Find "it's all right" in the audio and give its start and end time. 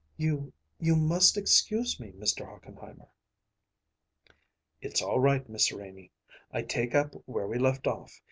4.81-5.47